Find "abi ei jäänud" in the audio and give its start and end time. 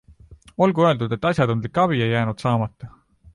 1.83-2.43